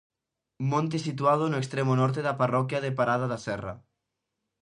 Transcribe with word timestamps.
Monte 0.71 0.97
situado 1.07 1.43
no 1.49 1.59
extremo 1.61 1.93
norte 2.01 2.21
da 2.27 2.37
parroquia 2.41 2.83
de 2.85 2.91
Parada 2.99 3.25
da 3.29 3.39
Serra. 3.47 3.73